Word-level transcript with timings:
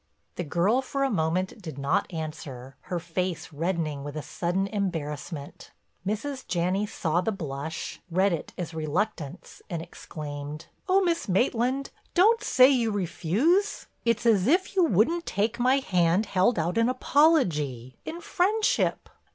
The 0.35 0.43
girl 0.43 0.81
for 0.81 1.03
a 1.03 1.11
moment 1.11 1.61
did 1.61 1.77
not 1.77 2.11
answer, 2.11 2.75
her 2.89 2.99
face 2.99 3.53
reddening 3.53 4.03
with 4.03 4.17
a 4.17 4.23
sudden 4.23 4.65
embarrassment. 4.65 5.69
Mrs. 6.07 6.47
Janney 6.47 6.87
saw 6.87 7.21
the 7.21 7.31
blush, 7.31 8.01
read 8.09 8.33
it 8.33 8.51
as 8.57 8.73
reluctance 8.73 9.61
and 9.69 9.79
exclaimed: 9.79 10.65
"Oh, 10.89 11.03
Miss 11.03 11.29
Maitland, 11.29 11.91
don't 12.15 12.41
say 12.43 12.67
you 12.67 12.89
refuse. 12.89 13.85
It's 14.03 14.25
as 14.25 14.47
if 14.47 14.75
you 14.75 14.85
wouldn't 14.85 15.27
take 15.27 15.59
my 15.59 15.75
hand 15.77 16.25
held 16.25 16.57
out 16.57 16.79
in 16.79 16.89
apology, 16.89 17.99
in 18.03 18.21
friendship." 18.21 19.07